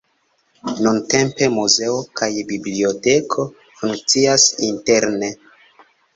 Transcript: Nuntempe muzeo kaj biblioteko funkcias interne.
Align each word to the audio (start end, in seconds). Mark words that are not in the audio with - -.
Nuntempe 0.85 1.43
muzeo 1.57 1.99
kaj 2.21 2.29
biblioteko 2.53 3.47
funkcias 3.83 4.49
interne. 4.71 5.33